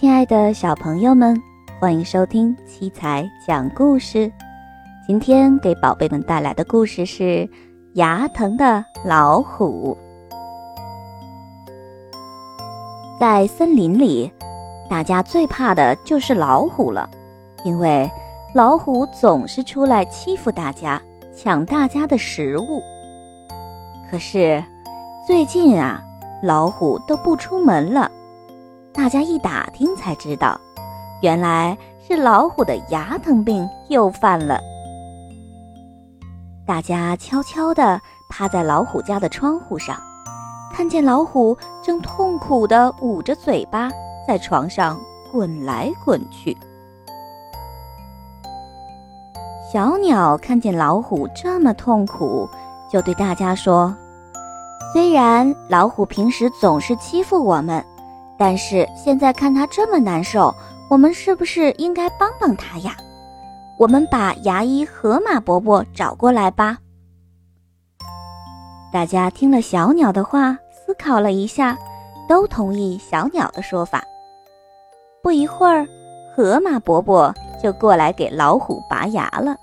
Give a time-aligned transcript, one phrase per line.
[0.00, 1.36] 亲爱的小朋友们，
[1.80, 4.30] 欢迎收听七彩讲故事。
[5.04, 7.24] 今天给宝贝们带来的故事是
[7.94, 9.98] 《牙疼的老虎》。
[13.18, 14.32] 在森林里，
[14.88, 17.10] 大家最怕的就是老虎了，
[17.64, 18.08] 因为
[18.54, 21.02] 老虎总是出来欺负大家，
[21.34, 22.80] 抢大家的食物。
[24.08, 24.62] 可是
[25.26, 26.00] 最近啊，
[26.40, 28.08] 老虎都不出门了。
[28.98, 30.60] 大家一打听才知道，
[31.22, 34.58] 原来是老虎的牙疼病又犯了。
[36.66, 39.96] 大家悄悄地趴在老虎家的窗户上，
[40.74, 43.88] 看见老虎正痛苦地捂着嘴巴，
[44.26, 46.56] 在床上滚来滚去。
[49.72, 52.50] 小鸟看见老虎这么痛苦，
[52.90, 53.94] 就对大家说
[54.92, 57.82] ：“虽然老虎平时总是欺负我们。”
[58.38, 60.54] 但是现在看他这么难受，
[60.88, 62.96] 我们是不是应该帮帮他呀？
[63.78, 66.78] 我们把牙医河马伯伯找过来吧。
[68.92, 71.76] 大家听了小鸟的话，思考了一下，
[72.28, 74.02] 都同意小鸟的说法。
[75.22, 75.86] 不一会儿，
[76.34, 79.56] 河马伯伯就过来给老虎拔牙了。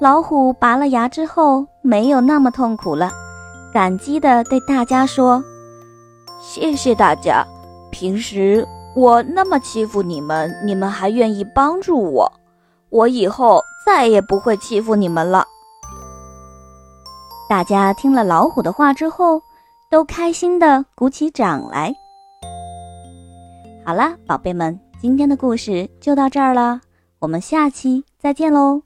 [0.00, 3.10] 老虎拔了牙之后，没有那么痛苦了，
[3.72, 5.42] 感激地对大家说。
[6.46, 7.44] 谢谢大家，
[7.90, 12.30] 平时我那么欺负你们，你们还愿意帮助我，
[12.90, 15.44] 我以后再也不会欺负你们了。
[17.48, 19.40] 大家听了老虎的话之后，
[19.90, 21.92] 都开心的鼓起掌来。
[23.84, 26.80] 好了，宝贝们，今天的故事就到这儿了，
[27.20, 28.82] 我们下期再见喽。